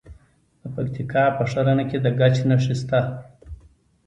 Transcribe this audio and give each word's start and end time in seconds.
د 0.61 0.63
پکتیکا 0.75 1.23
په 1.37 1.43
ښرنه 1.51 1.83
کې 1.89 1.97
د 2.01 2.07
ګچ 2.19 2.35
نښې 2.49 2.75
شته. 2.81 2.99